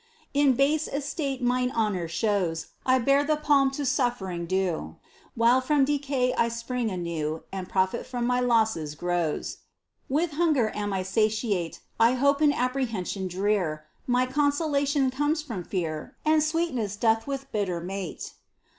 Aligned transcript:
In 0.33 0.53
base 0.53 0.87
estate 0.87 1.43
mine 1.43 1.69
honour 1.69 2.07
shows: 2.07 2.69
I 2.87 2.97
bear 2.97 3.23
the 3.23 3.35
palm 3.37 3.69
to 3.77 3.85
suffering 3.85 4.47
due. 4.47 4.95
While 5.35 5.61
from 5.61 5.85
decay 5.85 6.33
I 6.33 6.47
spring 6.47 6.89
anew 6.89 7.43
And 7.51 7.69
profit 7.69 8.07
from 8.07 8.25
my 8.25 8.39
losses 8.39 8.95
grows 8.95 9.57
POEMS. 10.07 10.07
29 10.07 10.23
With 10.27 10.31
hunger 10.37 10.71
am 10.73 10.91
I 10.91 11.03
satiate, 11.03 11.81
I 11.99 12.13
hope 12.15 12.41
in 12.41 12.51
apprehension 12.51 13.27
drear; 13.27 13.85
My 14.07 14.25
consolation 14.25 15.11
comes 15.11 15.43
from 15.43 15.63
fear 15.63 16.15
And 16.25 16.41
sweetness 16.41 16.95
doth 16.95 17.27
with 17.27 17.51
bitter 17.51 17.79
mate 17.79 18.33